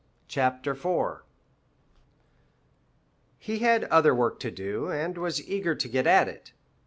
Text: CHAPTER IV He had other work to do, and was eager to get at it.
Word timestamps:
CHAPTER 0.27 0.71
IV 0.71 1.21
He 3.37 3.59
had 3.59 3.83
other 3.83 4.15
work 4.15 4.39
to 4.39 4.49
do, 4.49 4.89
and 4.89 5.15
was 5.15 5.47
eager 5.47 5.75
to 5.75 5.87
get 5.87 6.07
at 6.07 6.27
it. 6.27 6.53